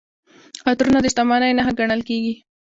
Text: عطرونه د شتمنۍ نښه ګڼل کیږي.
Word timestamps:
عطرونه 0.67 0.99
د 1.01 1.05
شتمنۍ 1.13 1.51
نښه 1.57 1.73
ګڼل 1.79 2.01
کیږي. 2.09 2.33